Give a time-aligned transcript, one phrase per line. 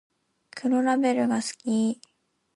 [0.55, 2.01] 黒ラベルが好き